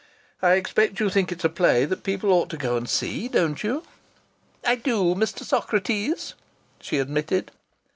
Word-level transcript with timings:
"I 0.41 0.53
expect 0.53 0.99
you 0.99 1.11
think 1.11 1.31
it's 1.31 1.43
a 1.45 1.47
play 1.49 1.85
that 1.85 2.01
people 2.01 2.31
ought 2.33 2.49
to 2.49 2.57
go 2.57 2.75
and 2.75 2.89
see, 2.89 3.27
don't 3.27 3.63
you?" 3.63 3.83
"I 4.65 4.73
do, 4.73 5.13
Mr. 5.13 5.43
Socrates," 5.43 6.33
she 6.79 6.97
admitted. 6.97 7.51